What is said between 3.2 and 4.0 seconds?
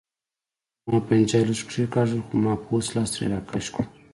راکش کړو.